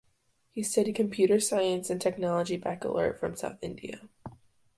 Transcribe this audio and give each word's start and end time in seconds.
He 0.49 0.63
Studied 0.63 0.95
computer 0.95 1.39
science 1.39 1.91
and 1.91 2.01
technology 2.01 2.57
baccalaureate 2.57 3.19
from 3.19 3.35
South 3.35 3.59
India. 3.61 4.09